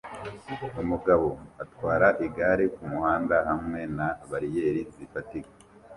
[0.81, 1.27] Umugabo
[1.63, 5.53] atwara igare kumuhanda hamwe na bariyeri zifatika